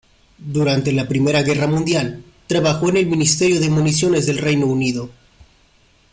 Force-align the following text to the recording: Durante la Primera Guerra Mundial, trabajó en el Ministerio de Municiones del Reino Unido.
Durante 0.39 0.91
la 0.93 1.07
Primera 1.07 1.43
Guerra 1.43 1.67
Mundial, 1.67 2.23
trabajó 2.47 2.89
en 2.89 2.97
el 2.97 3.05
Ministerio 3.05 3.59
de 3.59 3.69
Municiones 3.69 4.25
del 4.25 4.39
Reino 4.39 4.65
Unido. 4.65 5.11